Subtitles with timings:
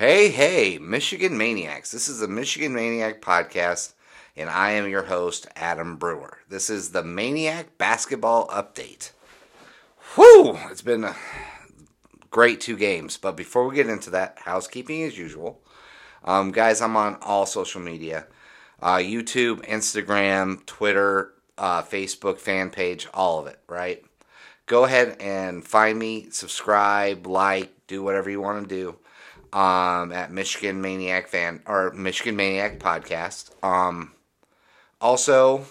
[0.00, 1.90] Hey, hey, Michigan Maniacs.
[1.92, 3.92] This is the Michigan Maniac podcast,
[4.34, 6.38] and I am your host, Adam Brewer.
[6.48, 9.10] This is the Maniac Basketball Update.
[10.14, 10.58] Whew!
[10.70, 11.14] It's been a
[12.30, 15.60] great two games, but before we get into that, housekeeping as usual.
[16.24, 18.26] Um, guys, I'm on all social media
[18.80, 24.02] uh, YouTube, Instagram, Twitter, uh, Facebook fan page, all of it, right?
[24.64, 28.96] Go ahead and find me, subscribe, like, do whatever you want to do
[29.52, 33.50] um, at Michigan Maniac Fan or Michigan Maniac Podcast.
[33.64, 34.12] Um,
[35.00, 35.66] also,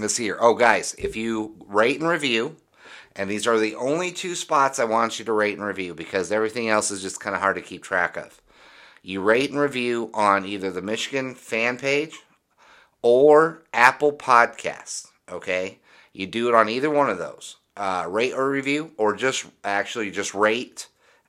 [0.00, 0.38] let's see here.
[0.40, 2.56] Oh, guys, if you rate and review,
[3.14, 6.32] and these are the only two spots I want you to rate and review because
[6.32, 8.40] everything else is just kind of hard to keep track of.
[9.02, 12.20] You rate and review on either the Michigan fan page
[13.02, 15.08] or Apple Podcasts.
[15.30, 15.80] Okay,
[16.12, 17.56] you do it on either one of those.
[17.76, 20.88] Uh, rate or review, or just actually just rate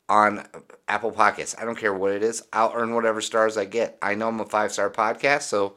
[0.10, 0.46] on
[0.88, 1.60] Apple Podcasts.
[1.60, 2.44] I don't care what it is.
[2.52, 3.98] I'll earn whatever stars I get.
[4.02, 5.76] I know I'm a five star podcast, so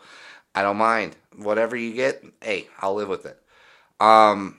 [0.55, 1.17] I don't mind.
[1.37, 3.41] Whatever you get, hey, I'll live with it.
[4.01, 4.59] Um,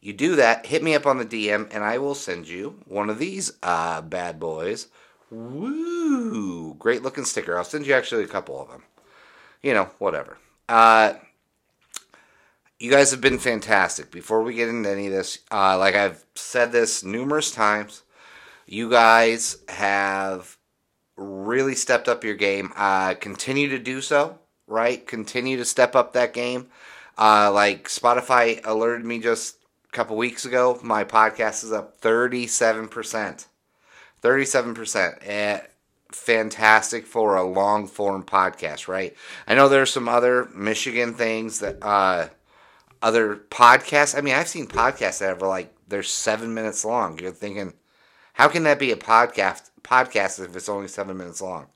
[0.00, 3.08] you do that, hit me up on the DM, and I will send you one
[3.08, 4.88] of these uh, bad boys.
[5.30, 6.74] Woo!
[6.74, 7.56] Great looking sticker.
[7.56, 8.82] I'll send you actually a couple of them.
[9.62, 10.38] You know, whatever.
[10.68, 11.14] Uh,
[12.78, 14.10] you guys have been fantastic.
[14.10, 18.02] Before we get into any of this, uh, like I've said this numerous times,
[18.72, 20.56] you guys have
[21.16, 22.72] really stepped up your game.
[22.74, 25.06] Uh, continue to do so, right?
[25.06, 26.68] Continue to step up that game.
[27.18, 29.56] Uh, like Spotify alerted me just
[29.86, 33.46] a couple weeks ago, my podcast is up 37%.
[34.22, 35.18] 37%.
[35.20, 35.60] Eh,
[36.10, 39.14] fantastic for a long form podcast, right?
[39.46, 42.28] I know there's some other Michigan things that, uh,
[43.02, 44.16] other podcasts.
[44.16, 47.18] I mean, I've seen podcasts that are like, they're seven minutes long.
[47.18, 47.74] You're thinking,
[48.32, 51.66] how can that be a podcast podcast if it's only seven minutes long?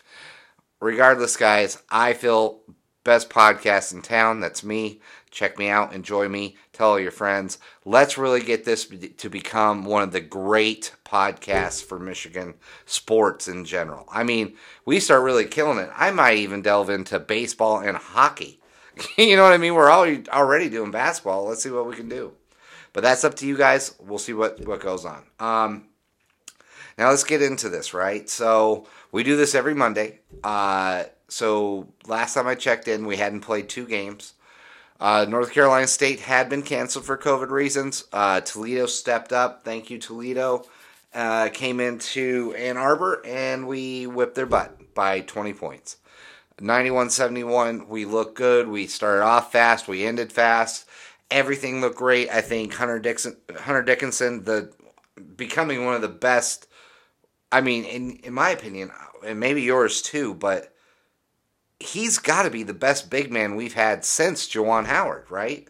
[0.80, 2.60] Regardless, guys, I feel
[3.06, 4.40] best podcast in town.
[4.40, 5.00] That's me.
[5.30, 5.92] Check me out.
[5.92, 6.56] Enjoy me.
[6.72, 7.58] Tell all your friends.
[7.84, 8.86] Let's really get this
[9.18, 12.54] to become one of the great podcasts for Michigan
[12.84, 14.06] sports in general.
[14.10, 15.90] I mean, we start really killing it.
[15.94, 18.60] I might even delve into baseball and hockey.
[19.16, 19.74] you know what I mean?
[19.74, 21.46] We're already doing basketball.
[21.46, 22.32] Let's see what we can do.
[22.92, 23.94] But that's up to you guys.
[24.00, 25.22] We'll see what, what goes on.
[25.38, 25.84] Um,
[26.98, 28.28] now let's get into this, right?
[28.28, 30.20] So we do this every Monday.
[30.42, 34.34] Uh, so last time I checked in, we hadn't played two games.
[34.98, 38.04] Uh, North Carolina State had been canceled for COVID reasons.
[38.12, 39.64] Uh, Toledo stepped up.
[39.64, 40.64] Thank you, Toledo.
[41.12, 45.96] Uh, came into Ann Arbor and we whipped their butt by 20 points.
[46.60, 48.68] 91 71, we looked good.
[48.68, 49.88] We started off fast.
[49.88, 50.88] We ended fast.
[51.30, 52.30] Everything looked great.
[52.30, 54.72] I think Hunter Dixon, Hunter Dickinson, the
[55.36, 56.66] becoming one of the best
[57.52, 58.90] I mean, in in my opinion,
[59.24, 60.74] and maybe yours too, but
[61.78, 65.68] he's got to be the best big man we've had since Juwan Howard, right?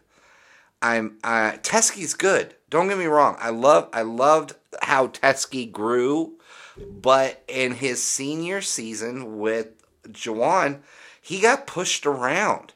[0.83, 2.55] I'm uh, Teske's good.
[2.71, 3.37] Don't get me wrong.
[3.39, 6.39] I love I loved how Teske grew,
[6.79, 9.69] but in his senior season with
[10.09, 10.81] Juwan,
[11.21, 12.73] he got pushed around.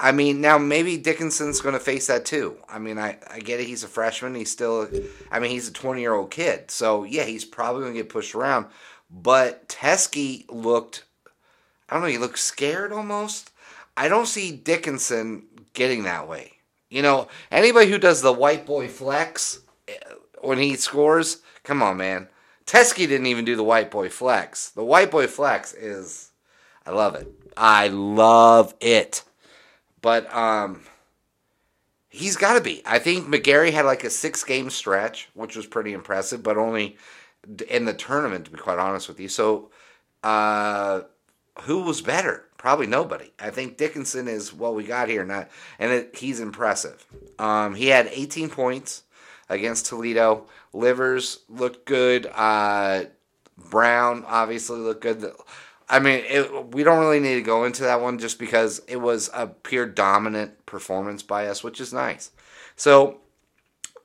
[0.00, 2.58] I mean, now maybe Dickinson's going to face that too.
[2.68, 3.66] I mean, I, I get it.
[3.66, 4.34] He's a freshman.
[4.34, 4.88] He's still,
[5.30, 6.70] I mean, he's a 20 year old kid.
[6.70, 8.66] So, yeah, he's probably going to get pushed around.
[9.10, 11.04] But Teske looked,
[11.88, 13.50] I don't know, he looked scared almost.
[13.96, 16.52] I don't see Dickinson getting that way.
[16.90, 19.94] You know, anybody who does the white boy flex eh,
[20.40, 22.28] when he scores, come on, man.
[22.66, 24.70] Teske didn't even do the white boy flex.
[24.70, 26.30] The white boy flex is,
[26.86, 27.26] I love it.
[27.56, 29.22] I love it.
[30.00, 30.82] But um,
[32.08, 32.82] he's got to be.
[32.86, 36.96] I think McGary had like a six game stretch, which was pretty impressive, but only
[37.68, 39.28] in the tournament, to be quite honest with you.
[39.28, 39.70] So,
[40.22, 41.02] uh,
[41.62, 42.44] who was better?
[42.56, 43.32] Probably nobody.
[43.38, 45.48] I think Dickinson is what we got here, not,
[45.78, 47.04] and it, he's impressive.
[47.38, 49.04] Um, he had 18 points
[49.48, 50.46] against Toledo.
[50.72, 52.26] Livers looked good.
[52.34, 53.04] Uh,
[53.70, 55.24] Brown obviously looked good.
[55.88, 58.96] I mean, it, we don't really need to go into that one just because it
[58.96, 62.30] was a pure dominant performance by us, which is nice.
[62.76, 63.20] So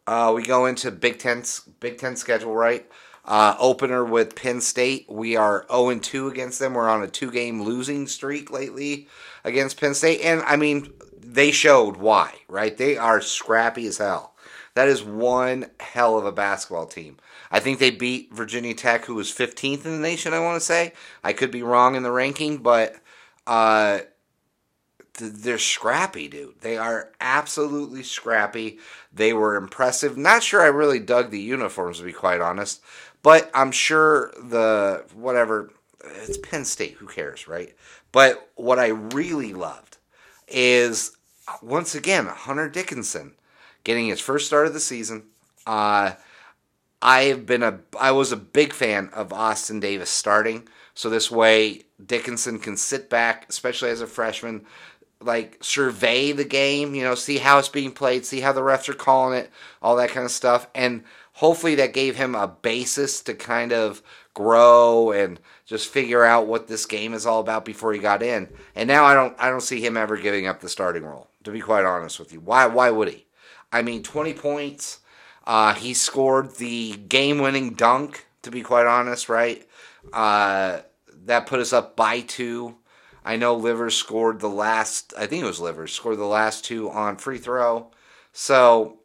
[0.07, 1.43] uh, we go into Big Ten
[1.79, 2.89] Big Ten schedule, right?
[3.25, 5.05] Uh, opener with Penn State.
[5.09, 6.73] We are 0 2 against them.
[6.73, 9.07] We're on a two game losing streak lately
[9.43, 10.21] against Penn State.
[10.21, 12.75] And I mean, they showed why, right?
[12.75, 14.35] They are scrappy as hell.
[14.75, 17.17] That is one hell of a basketball team.
[17.53, 20.65] I think they beat Virginia Tech, who was 15th in the nation, I want to
[20.65, 20.93] say.
[21.23, 22.95] I could be wrong in the ranking, but
[23.45, 23.99] uh,
[25.19, 26.61] they're scrappy, dude.
[26.61, 28.79] They are absolutely scrappy.
[29.13, 30.17] They were impressive.
[30.17, 32.81] Not sure I really dug the uniforms, to be quite honest,
[33.21, 35.71] but I'm sure the whatever
[36.03, 36.95] it's Penn State.
[36.95, 37.75] Who cares, right?
[38.11, 39.97] But what I really loved
[40.47, 41.15] is
[41.61, 43.35] once again Hunter Dickinson
[43.83, 45.25] getting his first start of the season.
[45.67, 46.13] Uh,
[47.03, 51.81] I've been a I was a big fan of Austin Davis starting, so this way
[52.03, 54.65] Dickinson can sit back, especially as a freshman,
[55.19, 58.87] like survey the game, you know, see how it's being played, see how the refs
[58.87, 59.51] are calling it,
[59.81, 61.03] all that kind of stuff, and
[61.33, 64.01] hopefully that gave him a basis to kind of
[64.33, 68.47] grow and just figure out what this game is all about before he got in.
[68.75, 71.27] And now I don't I don't see him ever giving up the starting role.
[71.43, 73.25] To be quite honest with you, why why would he?
[73.73, 75.01] I mean, twenty points
[75.43, 79.67] uh, he scored the game winning dunk, to be quite honest, right?
[80.11, 80.79] Uh,
[81.25, 82.75] that put us up by two.
[83.25, 86.89] I know Livers scored the last, I think it was Livers, scored the last two
[86.89, 87.91] on free throw.
[88.33, 88.99] So,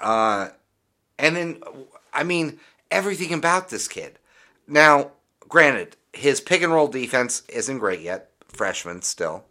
[0.00, 0.48] uh,
[1.18, 1.62] and then,
[2.12, 2.58] I mean,
[2.90, 4.18] everything about this kid.
[4.66, 5.12] Now,
[5.48, 9.44] granted, his pick and roll defense isn't great yet, freshman still.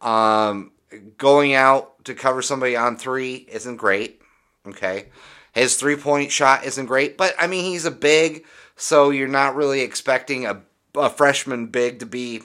[0.00, 0.72] Um,
[1.18, 4.20] going out to cover somebody on three isn't great.
[4.66, 5.06] Okay.
[5.54, 8.44] His three point shot isn't great, but I mean, he's a big,
[8.76, 10.62] so you're not really expecting a,
[10.96, 12.42] a freshman big to be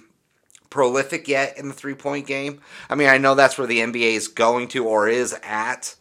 [0.70, 2.62] prolific yet in the three point game.
[2.90, 5.96] I mean, I know that's where the NBA is going to or is at.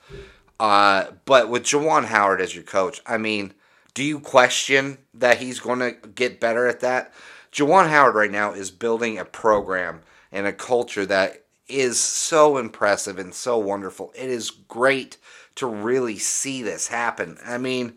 [0.61, 3.55] Uh, but with Juwan Howard as your coach, I mean,
[3.95, 7.13] do you question that he's going to get better at that?
[7.53, 13.19] Juwan Howard right now is building a program and a culture that is so impressive
[13.19, 14.13] and so wonderful.
[14.17, 15.17] It is great
[15.59, 17.37] to really see this happen.
[17.45, 17.95] I mean,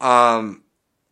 [0.00, 0.62] um,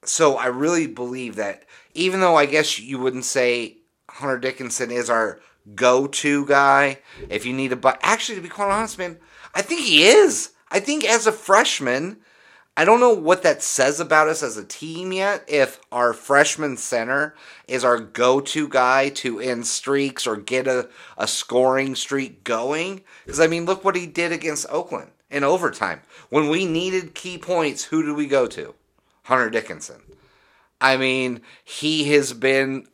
[0.04, 1.64] so I really believe that
[1.94, 3.78] even though I guess you wouldn't say
[4.08, 5.40] Hunter Dickinson is our
[5.74, 9.18] go-to guy, if you need a but actually to be quite honest, man,
[9.54, 10.52] I think he is.
[10.70, 12.18] I think as a freshman,
[12.76, 15.44] I don't know what that says about us as a team yet.
[15.48, 17.34] If our freshman center
[17.66, 23.02] is our go to guy to end streaks or get a, a scoring streak going.
[23.24, 26.00] Because, I mean, look what he did against Oakland in overtime.
[26.30, 28.74] When we needed key points, who did we go to?
[29.24, 30.00] Hunter Dickinson.
[30.80, 32.86] I mean, he has been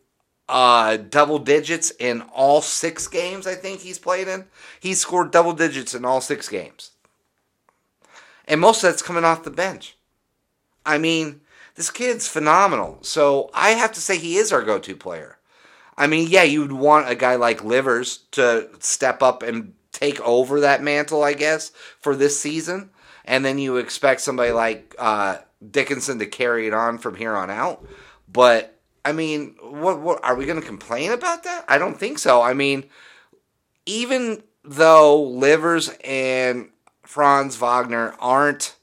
[0.48, 4.46] uh, double digits in all six games I think he's played in.
[4.80, 6.90] He scored double digits in all six games.
[8.46, 9.96] And most of that's coming off the bench.
[10.84, 11.40] I mean,
[11.76, 12.98] this kid's phenomenal.
[13.02, 15.38] So I have to say he is our go to player.
[15.96, 20.60] I mean, yeah, you'd want a guy like Livers to step up and take over
[20.60, 21.70] that mantle, I guess,
[22.00, 22.90] for this season.
[23.24, 25.38] And then you expect somebody like uh,
[25.70, 27.86] Dickinson to carry it on from here on out.
[28.30, 31.64] But I mean, what, what are we going to complain about that?
[31.68, 32.42] I don't think so.
[32.42, 32.84] I mean,
[33.86, 36.70] even though Livers and
[37.02, 38.76] Franz Wagner aren't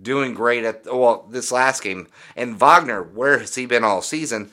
[0.00, 4.50] doing great at well this last game, and Wagner, where has he been all season?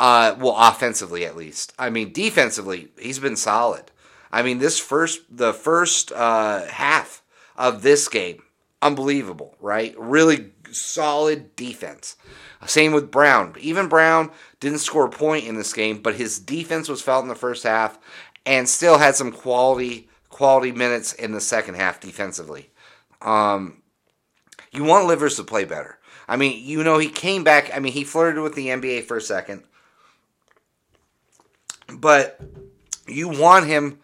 [0.00, 1.72] Uh, well, offensively at least.
[1.78, 3.90] I mean, defensively, he's been solid.
[4.30, 7.22] I mean, this first the first uh, half
[7.56, 8.42] of this game,
[8.82, 9.94] unbelievable, right?
[9.98, 12.16] Really solid defense.
[12.66, 13.54] Same with Brown.
[13.60, 14.30] Even Brown
[14.60, 17.62] didn't score a point in this game, but his defense was felt in the first
[17.62, 17.98] half,
[18.44, 22.70] and still had some quality quality minutes in the second half defensively.
[23.22, 23.82] Um,
[24.70, 25.98] you want Livers to play better.
[26.28, 27.74] I mean, you know, he came back.
[27.74, 29.64] I mean, he flirted with the NBA for a second,
[31.92, 32.40] but
[33.06, 33.98] you want him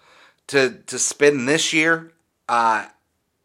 [0.49, 2.13] to to spend this year
[2.49, 2.87] uh,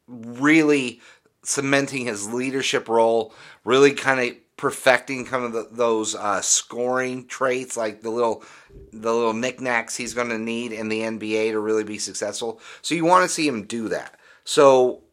[0.07, 1.01] really
[1.43, 7.77] cementing his leadership role, really kind of perfecting kind of the, those uh, scoring traits,
[7.77, 8.43] like the little
[8.91, 12.59] the little knickknacks he's going to need in the NBA to really be successful.
[12.81, 14.19] So you want to see him do that.
[14.43, 15.03] So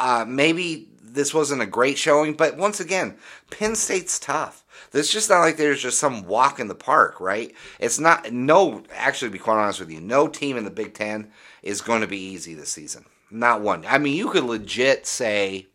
[0.00, 3.16] uh, maybe this wasn't a great showing, but once again,
[3.50, 4.63] Penn State's tough.
[4.94, 7.52] It's just not like there's just some walk in the park, right?
[7.80, 10.94] It's not, no, actually, to be quite honest with you, no team in the Big
[10.94, 11.30] Ten
[11.62, 13.04] is going to be easy this season.
[13.30, 13.84] Not one.
[13.86, 15.66] I mean, you could legit say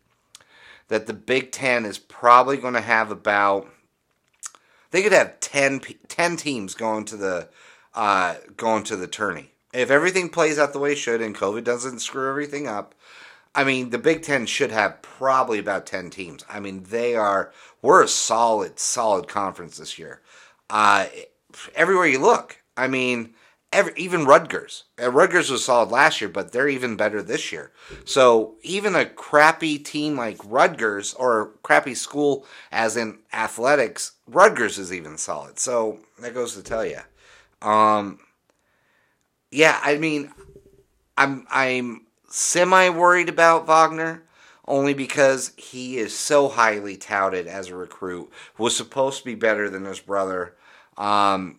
[0.88, 3.68] that the Big Ten is probably going to have about,
[4.90, 7.48] they could have 10, 10 teams going to the,
[7.94, 9.52] uh, going to the tourney.
[9.72, 12.94] If everything plays out the way it should and COVID doesn't screw everything up,
[13.54, 16.44] I mean, the Big Ten should have probably about 10 teams.
[16.48, 17.52] I mean, they are,
[17.82, 20.20] we're a solid, solid conference this year.
[20.68, 21.06] Uh,
[21.74, 23.34] everywhere you look, I mean,
[23.72, 24.84] every, even Rutgers.
[25.02, 27.72] Uh, Rutgers was solid last year, but they're even better this year.
[28.04, 34.78] So even a crappy team like Rutgers, or a crappy school as in athletics, Rutgers
[34.78, 35.58] is even solid.
[35.58, 37.00] So that goes to tell you.
[37.62, 38.20] Um,
[39.50, 40.30] yeah, I mean,
[41.18, 44.22] I'm I'm semi worried about Wagner
[44.66, 48.30] only because he is so highly touted as a recruit.
[48.56, 50.54] Was supposed to be better than his brother.
[50.96, 51.58] Um,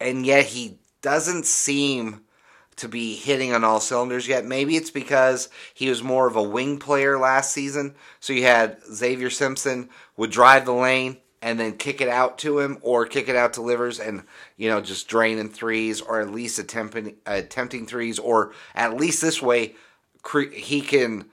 [0.00, 2.22] and yet he doesn't seem
[2.76, 4.44] to be hitting on all cylinders yet.
[4.44, 7.94] Maybe it's because he was more of a wing player last season.
[8.20, 12.58] So you had Xavier Simpson would drive the lane and then kick it out to
[12.58, 14.24] him or kick it out to Livers and
[14.60, 19.40] you know just draining threes or at least attempting attempting threes or at least this
[19.40, 19.74] way
[20.20, 21.24] cre- he can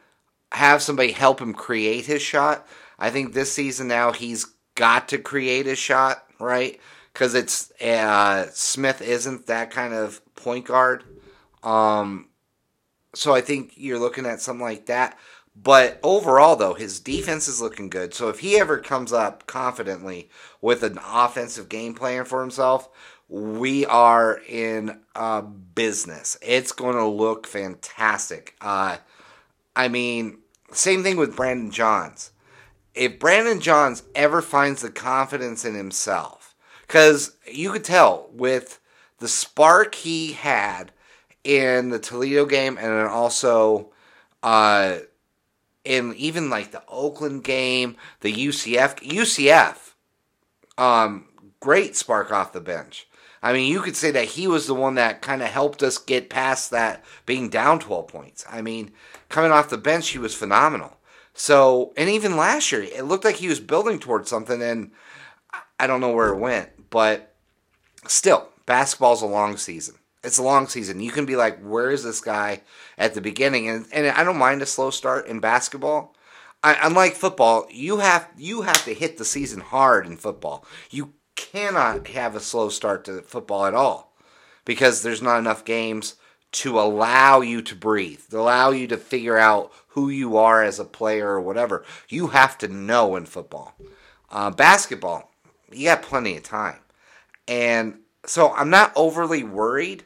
[0.54, 2.66] have somebody help him create his shot.
[2.98, 6.80] I think this season now he's got to create his shot, right?
[7.12, 11.04] Because it's uh, Smith isn't that kind of point guard.
[11.64, 12.30] Um,
[13.14, 15.18] so I think you're looking at something like that.
[15.62, 18.14] But overall, though, his defense is looking good.
[18.14, 20.30] So if he ever comes up confidently
[20.62, 22.90] with an offensive game plan for himself,
[23.30, 26.38] we are in uh, business.
[26.42, 28.56] It's going to look fantastic.
[28.62, 28.98] Uh,
[29.76, 30.40] I mean,
[30.72, 32.32] same thing with Brandon Johns.
[32.96, 38.80] If Brandon Johns ever finds the confidence in himself, because you could tell with
[39.20, 40.92] the spark he had
[41.44, 43.92] in the Toledo game and then also
[44.42, 44.98] uh,
[45.84, 49.94] in even like the Oakland game, the UCF UCF,
[50.78, 51.26] um,
[51.60, 53.08] great spark off the bench.
[53.42, 55.98] I mean, you could say that he was the one that kind of helped us
[55.98, 58.46] get past that being down 12 points.
[58.50, 58.92] I mean,
[59.30, 60.98] coming off the bench, he was phenomenal.
[61.34, 64.92] So, and even last year, it looked like he was building towards something, and
[65.80, 67.36] I don't know where it went, but
[68.08, 69.96] still, basketball's a long season
[70.28, 71.00] it's a long season.
[71.00, 72.62] You can be like, where is this guy
[72.98, 73.70] at the beginning?
[73.70, 76.14] And and I don't mind a slow start in basketball.
[76.64, 80.66] I, unlike football, you have you have to hit the season hard in football.
[80.90, 84.14] You cannot have a slow start to football at all
[84.66, 86.16] because there's not enough games
[86.52, 90.80] to allow you to breathe, to allow you to figure out who you are as
[90.80, 91.86] a player or whatever.
[92.10, 93.76] You have to know in football.
[94.30, 95.32] Uh, basketball,
[95.72, 96.80] you got plenty of time.
[97.48, 100.04] And so I'm not overly worried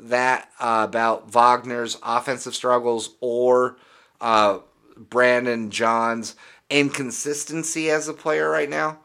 [0.00, 3.76] that uh, about Wagner's offensive struggles or
[4.20, 4.58] uh,
[4.96, 6.34] Brandon John's
[6.68, 8.98] inconsistency as a player right now.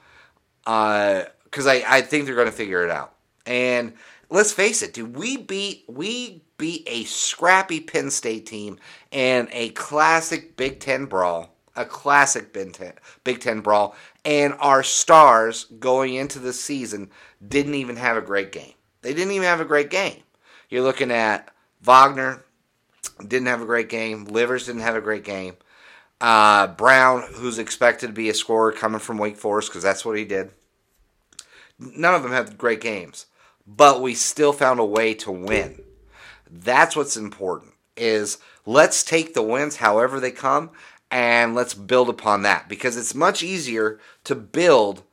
[1.50, 3.14] Because I, I think they're going to figure it out.
[3.46, 3.94] And
[4.30, 8.78] let's face it, dude, we beat we beat a scrappy Penn State team
[9.12, 14.84] and a classic Big Ten brawl, a classic Big Ten, Big Ten brawl, and our
[14.84, 17.10] stars going into the season
[17.48, 18.74] didn't even have a great game.
[19.02, 20.24] They didn't even have a great game.
[20.70, 21.50] You're looking at
[21.82, 22.44] Wagner,
[23.26, 24.26] didn't have a great game.
[24.26, 25.56] Livers didn't have a great game.
[26.20, 30.18] Uh, Brown, who's expected to be a scorer coming from Wake Forest, because that's what
[30.18, 30.52] he did.
[31.80, 33.28] None of them had great games,
[33.66, 35.82] but we still found a way to win.
[36.50, 37.74] That's what's important.
[37.96, 40.72] Is let's take the wins however they come,
[41.10, 45.04] and let's build upon that because it's much easier to build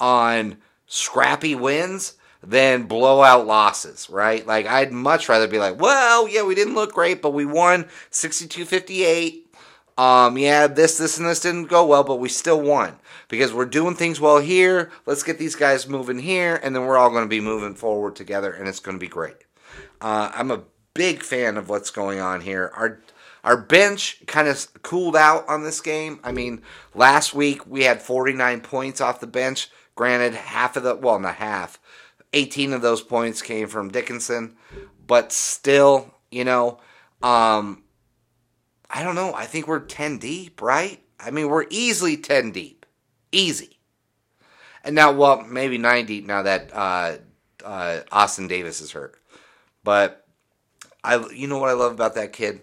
[0.00, 4.46] on scrappy wins than blowout losses, right?
[4.46, 7.84] Like I'd much rather be like, well, yeah, we didn't look great, but we won
[8.10, 9.43] 62-58.
[9.96, 12.96] Um, yeah, this, this, and this didn't go well, but we still won
[13.28, 14.90] because we're doing things well here.
[15.06, 18.16] Let's get these guys moving here, and then we're all going to be moving forward
[18.16, 19.36] together, and it's going to be great.
[20.00, 22.72] Uh, I'm a big fan of what's going on here.
[22.74, 23.02] Our
[23.44, 26.18] our bench kind of cooled out on this game.
[26.24, 26.62] I mean,
[26.94, 29.70] last week we had 49 points off the bench.
[29.94, 31.78] Granted, half of the well, not half,
[32.32, 34.56] 18 of those points came from Dickinson,
[35.06, 36.80] but still, you know,
[37.22, 37.83] um,
[38.90, 39.34] I don't know.
[39.34, 41.00] I think we're 10 deep, right?
[41.18, 42.86] I mean, we're easily 10 deep.
[43.32, 43.78] Easy.
[44.84, 47.16] And now, well, maybe 9 deep now that uh,
[47.64, 49.18] uh, Austin Davis is hurt.
[49.82, 50.26] But
[51.02, 52.60] I, you know what I love about that kid?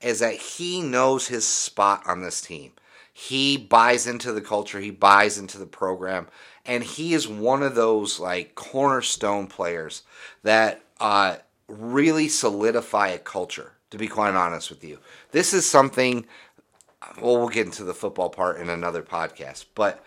[0.00, 2.72] Is that he knows his spot on this team.
[3.12, 6.26] He buys into the culture, he buys into the program,
[6.66, 10.02] and he is one of those like cornerstone players
[10.42, 11.36] that uh,
[11.68, 13.72] really solidify a culture.
[13.90, 14.98] To be quite honest with you,
[15.30, 16.26] this is something.
[17.20, 20.02] Well, we'll get into the football part in another podcast, but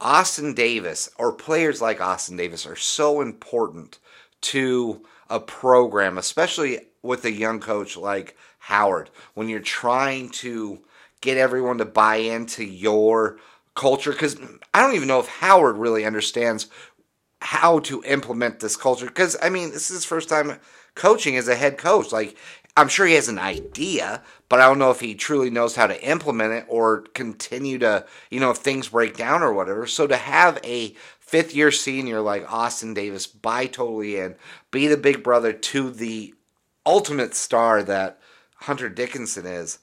[0.00, 3.98] Austin Davis or players like Austin Davis are so important
[4.42, 10.80] to a program, especially with a young coach like Howard, when you're trying to
[11.20, 13.38] get everyone to buy into your
[13.74, 14.36] culture because
[14.74, 16.66] I don't even know if Howard really understands
[17.40, 20.58] how to implement this culture because I mean this is his first time
[20.94, 22.36] coaching as a head coach like
[22.76, 25.86] I'm sure he has an idea but I don't know if he truly knows how
[25.86, 30.06] to implement it or continue to you know if things break down or whatever so
[30.06, 34.36] to have a fifth year senior like Austin Davis buy totally in
[34.70, 36.34] be the big brother to the
[36.86, 38.18] ultimate star that
[38.56, 39.78] Hunter Dickinson is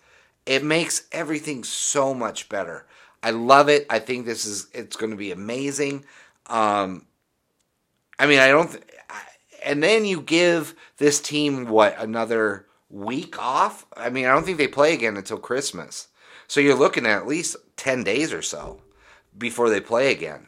[0.45, 2.85] it makes everything so much better
[3.23, 3.85] I love it.
[3.89, 6.05] I think this is it's going to be amazing.
[6.47, 7.05] Um,
[8.19, 8.71] I mean, I don't.
[8.71, 8.83] Th-
[9.67, 13.85] and then you give this team what another week off.
[13.97, 16.07] I mean, I don't think they play again until Christmas.
[16.47, 18.79] So you're looking at at least 10 days or so
[19.37, 20.47] before they play again.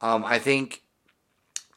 [0.00, 0.82] Um, I think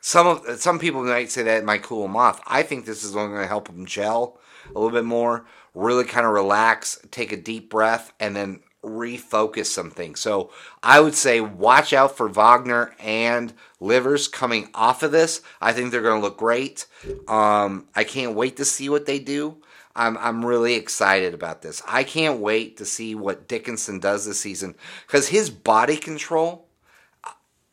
[0.01, 2.41] some of some people might say that might cool them off.
[2.47, 4.39] I think this is only going to help them gel
[4.75, 5.45] a little bit more,
[5.75, 10.19] really kind of relax, take a deep breath, and then refocus some things.
[10.19, 15.41] So I would say watch out for Wagner and Livers coming off of this.
[15.59, 16.87] I think they're going to look great.
[17.27, 19.57] Um, I can't wait to see what they do.
[19.95, 21.81] I'm I'm really excited about this.
[21.85, 26.67] I can't wait to see what Dickinson does this season because his body control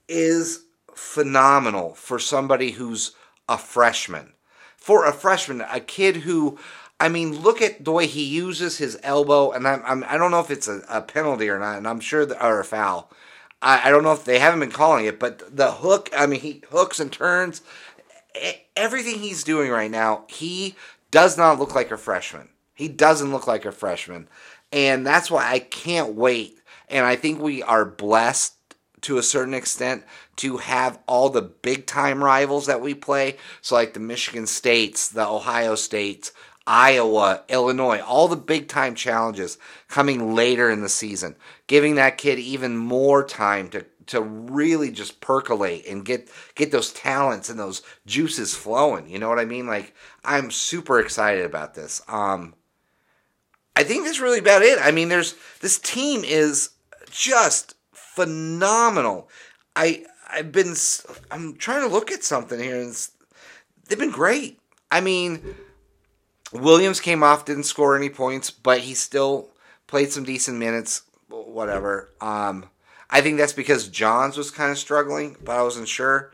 [0.08, 3.12] is phenomenal for somebody who's
[3.48, 4.32] a freshman.
[4.76, 6.58] For a freshman, a kid who,
[7.00, 10.30] I mean, look at the way he uses his elbow, and I'm, I'm I don't
[10.30, 13.10] know if it's a, a penalty or not, and I'm sure that or a foul.
[13.62, 16.40] I, I don't know if they haven't been calling it, but the hook, I mean,
[16.40, 17.62] he hooks and turns.
[18.76, 20.76] Everything he's doing right now, he
[21.10, 22.48] does not look like a freshman.
[22.74, 24.28] He doesn't look like a freshman.
[24.72, 26.58] And that's why I can't wait.
[26.88, 28.54] And I think we are blessed
[29.02, 30.04] to a certain extent
[30.36, 33.36] to have all the big time rivals that we play.
[33.60, 36.32] So, like the Michigan States, the Ohio States,
[36.68, 39.56] Iowa, Illinois, all the big time challenges
[39.88, 41.34] coming later in the season,
[41.66, 46.92] giving that kid even more time to to really just percolate and get get those
[46.92, 49.08] talents and those juices flowing.
[49.08, 49.66] You know what I mean?
[49.66, 49.94] Like
[50.24, 52.02] I'm super excited about this.
[52.06, 52.54] Um
[53.74, 54.78] I think that's really about it.
[54.82, 56.70] I mean, there's this team is
[57.10, 59.30] just phenomenal.
[59.74, 60.74] I I've been
[61.30, 63.08] I'm trying to look at something here and
[63.88, 64.60] they've been great.
[64.90, 65.54] I mean,
[66.52, 69.50] Williams came off, didn't score any points, but he still
[69.86, 71.02] played some decent minutes.
[71.28, 72.10] Whatever.
[72.20, 72.66] Um,
[73.10, 76.32] I think that's because Johns was kind of struggling, but I wasn't sure.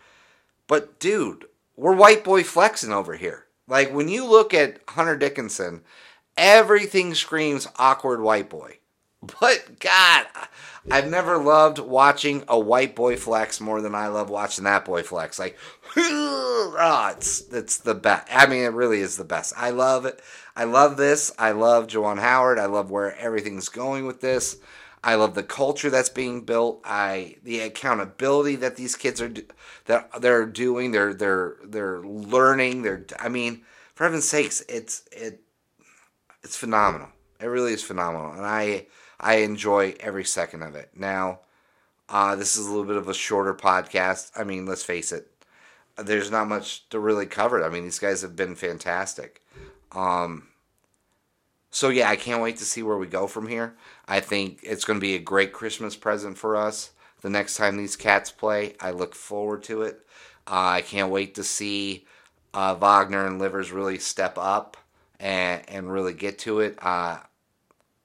[0.66, 3.46] But dude, we're white boy flexing over here.
[3.66, 5.82] Like when you look at Hunter Dickinson,
[6.36, 8.78] everything screams awkward white boy.
[9.40, 10.26] But God,
[10.90, 15.02] I've never loved watching a white boy flex more than I love watching that boy
[15.02, 15.38] flex.
[15.38, 15.58] Like,
[15.96, 18.28] oh, it's it's the best.
[18.30, 19.54] I mean, it really is the best.
[19.56, 20.20] I love it.
[20.56, 21.32] I love this.
[21.38, 22.58] I love Juwan Howard.
[22.58, 24.58] I love where everything's going with this.
[25.02, 26.80] I love the culture that's being built.
[26.84, 29.32] I the accountability that these kids are
[29.86, 30.92] that they're doing.
[30.92, 32.82] They're they're they're learning.
[32.82, 33.62] They're I mean,
[33.94, 35.42] for heaven's sakes, it's it
[36.42, 37.08] it's phenomenal.
[37.40, 38.86] It really is phenomenal, and I
[39.24, 40.90] I enjoy every second of it.
[40.94, 41.40] Now,
[42.10, 44.30] uh, this is a little bit of a shorter podcast.
[44.36, 45.30] I mean, let's face it,
[45.96, 47.64] there's not much to really cover.
[47.64, 49.42] I mean, these guys have been fantastic.
[49.92, 50.48] Um,
[51.70, 53.74] so yeah, I can't wait to see where we go from here.
[54.06, 56.90] I think it's going to be a great Christmas present for us
[57.22, 58.74] the next time these cats play.
[58.78, 60.06] I look forward to it.
[60.46, 62.04] Uh, I can't wait to see
[62.52, 64.76] uh, Wagner and Livers really step up
[65.18, 66.78] and and really get to it.
[66.82, 67.20] Uh,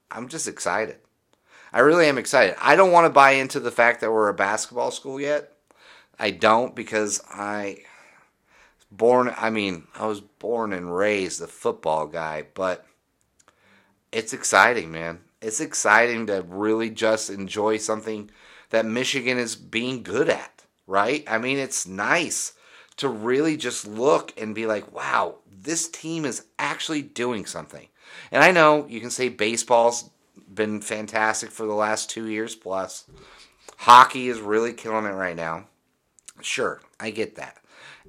[0.10, 1.00] I'm just excited.
[1.72, 2.56] I really am excited.
[2.60, 5.54] I don't want to buy into the fact that we're a basketball school yet.
[6.18, 7.80] I don't because I
[8.92, 9.34] born.
[9.38, 12.86] I mean, I was born and raised a football guy, but
[14.12, 15.20] it's exciting, man.
[15.42, 18.30] It's exciting to really just enjoy something
[18.72, 21.24] that Michigan is being good at, right?
[21.28, 22.54] I mean, it's nice
[22.98, 27.88] to really just look and be like, wow, this team is actually doing something.
[28.32, 30.10] And I know you can say baseball's
[30.54, 33.06] been fantastic for the last two years plus.
[33.78, 35.66] Hockey is really killing it right now.
[36.42, 37.58] Sure, I get that.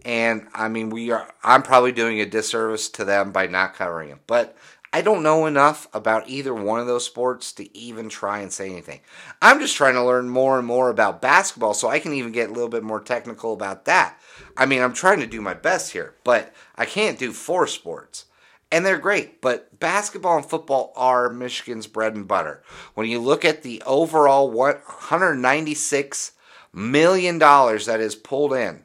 [0.04, 1.28] And I mean, we are.
[1.44, 4.56] I'm probably doing a disservice to them by not covering it, but
[4.92, 8.70] I don't know enough about either one of those sports to even try and say
[8.70, 9.00] anything.
[9.40, 12.50] I'm just trying to learn more and more about basketball so I can even get
[12.50, 14.18] a little bit more technical about that.
[14.56, 18.24] I mean, I'm trying to do my best here, but I can't do four sports.
[18.72, 22.62] And they're great, but basketball and football are Michigan's bread and butter.
[22.94, 26.30] When you look at the overall $196
[26.72, 28.84] million that is pulled in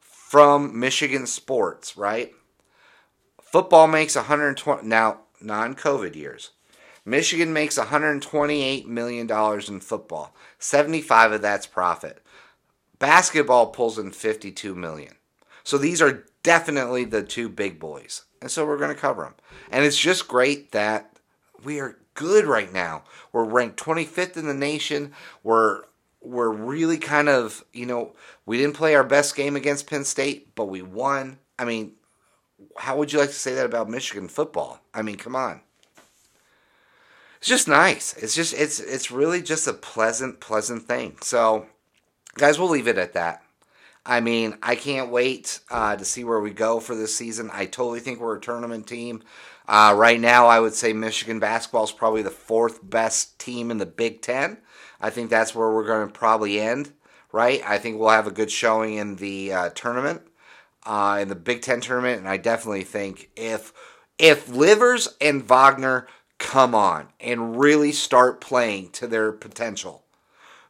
[0.00, 2.32] from Michigan sports, right?
[3.40, 6.50] Football makes 120 now non-COVID years.
[7.04, 10.34] Michigan makes 128 million dollars in football.
[10.58, 12.22] 75 of that's profit.
[12.98, 15.14] Basketball pulls in 52 million.
[15.64, 18.24] So these are definitely the two big boys.
[18.40, 19.34] And so we're going to cover them.
[19.70, 21.16] And it's just great that
[21.64, 23.02] we are good right now.
[23.32, 25.12] We're ranked 25th in the nation.
[25.42, 25.82] We're
[26.20, 28.12] we're really kind of, you know,
[28.44, 31.38] we didn't play our best game against Penn State, but we won.
[31.58, 31.92] I mean,
[32.76, 34.80] how would you like to say that about Michigan football?
[34.92, 35.60] I mean, come on.
[37.38, 38.14] It's just nice.
[38.16, 41.16] It's just it's it's really just a pleasant pleasant thing.
[41.22, 41.66] So,
[42.34, 43.42] guys, we'll leave it at that.
[44.08, 47.50] I mean, I can't wait uh, to see where we go for this season.
[47.52, 49.22] I totally think we're a tournament team.
[49.68, 53.76] Uh, right now, I would say Michigan basketball is probably the fourth best team in
[53.76, 54.56] the Big Ten.
[54.98, 56.92] I think that's where we're going to probably end,
[57.32, 57.62] right?
[57.66, 60.22] I think we'll have a good showing in the uh, tournament,
[60.86, 63.74] uh, in the Big Ten tournament, and I definitely think if
[64.18, 70.04] if Livers and Wagner come on and really start playing to their potential,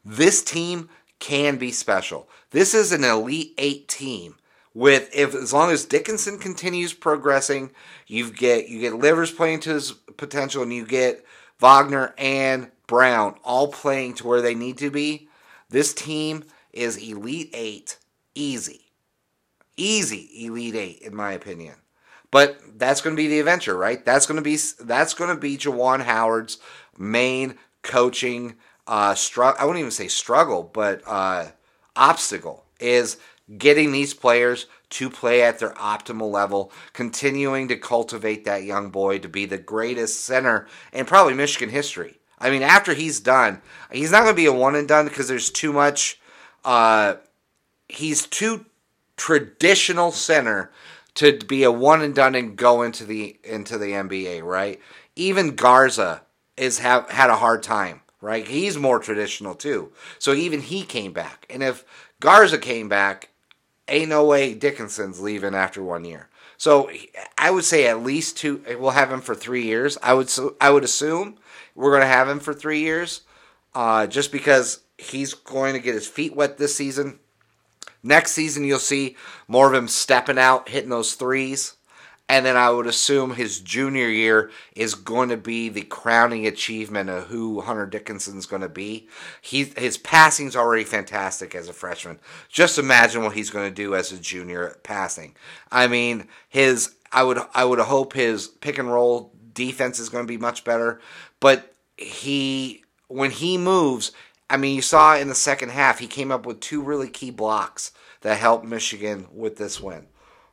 [0.05, 2.29] this team can be special.
[2.51, 4.37] This is an Elite Eight team
[4.75, 7.71] with if as long as Dickinson continues progressing,
[8.07, 11.25] you get you get Livers playing to his potential, and you get
[11.59, 15.29] Wagner and Brown all playing to where they need to be.
[15.69, 17.99] This team is Elite Eight,
[18.35, 18.93] easy,
[19.77, 21.75] easy Elite Eight in my opinion.
[22.31, 24.05] But that's going to be the adventure, right?
[24.05, 26.59] That's going to be that's going to be Juwan Howard's
[26.97, 28.57] main coaching
[28.89, 29.61] uh, struggle.
[29.61, 31.49] I wouldn't even say struggle, but uh,
[31.95, 33.19] obstacle is
[33.57, 39.19] getting these players to play at their optimal level, continuing to cultivate that young boy
[39.19, 42.19] to be the greatest center in probably Michigan history.
[42.39, 43.61] I mean, after he's done,
[43.93, 46.21] he's not going to be a one and done because there's too much.
[46.65, 47.15] Uh,
[47.89, 48.65] he's too
[49.17, 50.71] traditional center
[51.15, 54.81] to be a one and done and go into the into the NBA, right?
[55.17, 56.23] Even Garza
[56.57, 58.47] is have had a hard time, right?
[58.47, 59.93] He's more traditional too.
[60.19, 61.47] So even he came back.
[61.51, 61.85] And if
[62.21, 63.31] Garza came back,
[63.89, 66.29] ain't no way Dickinson's leaving after one year.
[66.57, 66.91] So
[67.39, 68.63] I would say at least two.
[68.79, 69.97] We'll have him for three years.
[70.03, 71.39] I would I would assume
[71.75, 73.23] we're going to have him for three years,
[73.75, 77.21] uh, just because he's going to get his feet wet this season.
[78.03, 81.75] Next season, you'll see more of him stepping out, hitting those threes.
[82.31, 87.09] And then I would assume his junior year is going to be the crowning achievement
[87.09, 89.09] of who Hunter Dickinson's going to be.
[89.41, 92.19] He his passing's already fantastic as a freshman.
[92.51, 95.37] Just imagine what he's going to do as a junior passing.
[95.73, 100.25] I mean, his I would I would hope his pick and roll defense is going
[100.25, 101.01] to be much better,
[101.41, 104.13] but he when he moves,
[104.51, 107.31] I mean, you saw in the second half he came up with two really key
[107.31, 110.07] blocks that helped Michigan with this win.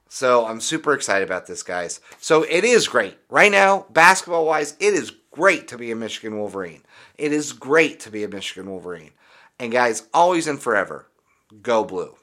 [0.08, 2.00] So I'm super excited about this, guys.
[2.20, 3.18] So it is great.
[3.30, 6.84] Right now, basketball wise, it is great to be a Michigan Wolverine.
[7.18, 9.12] It is great to be a Michigan Wolverine.
[9.60, 11.08] And guys, always and forever,
[11.62, 12.16] go blue.